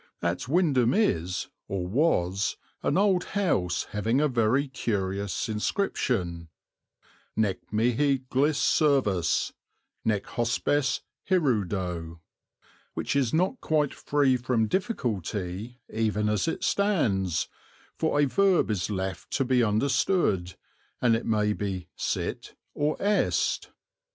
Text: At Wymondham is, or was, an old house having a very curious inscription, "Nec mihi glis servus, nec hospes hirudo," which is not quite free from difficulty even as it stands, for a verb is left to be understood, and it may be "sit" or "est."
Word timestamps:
At 0.23 0.47
Wymondham 0.47 0.95
is, 0.95 1.47
or 1.67 1.85
was, 1.85 2.57
an 2.81 2.97
old 2.97 3.23
house 3.37 3.83
having 3.91 4.19
a 4.19 4.27
very 4.27 4.67
curious 4.67 5.47
inscription, 5.47 6.47
"Nec 7.35 7.71
mihi 7.71 8.23
glis 8.31 8.57
servus, 8.57 9.53
nec 10.03 10.23
hospes 10.25 11.01
hirudo," 11.29 12.19
which 12.95 13.15
is 13.15 13.31
not 13.31 13.61
quite 13.61 13.93
free 13.93 14.37
from 14.37 14.67
difficulty 14.67 15.77
even 15.93 16.29
as 16.29 16.47
it 16.47 16.63
stands, 16.63 17.47
for 17.95 18.19
a 18.19 18.25
verb 18.25 18.71
is 18.71 18.89
left 18.89 19.29
to 19.33 19.45
be 19.45 19.61
understood, 19.63 20.55
and 20.99 21.15
it 21.15 21.27
may 21.27 21.53
be 21.53 21.89
"sit" 21.95 22.55
or 22.73 22.97
"est." 22.99 23.69